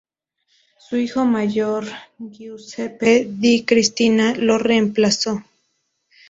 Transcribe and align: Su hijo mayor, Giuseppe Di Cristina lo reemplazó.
Su 0.79 0.95
hijo 0.97 1.25
mayor, 1.25 1.85
Giuseppe 2.17 3.27
Di 3.29 3.63
Cristina 3.65 4.33
lo 4.35 4.57
reemplazó. 4.57 5.43